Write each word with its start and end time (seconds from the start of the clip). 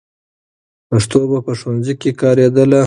پښتو 0.89 1.19
به 1.29 1.39
په 1.45 1.53
ښوونځي 1.59 1.93
کې 2.01 2.11
کارېدله. 2.21 2.79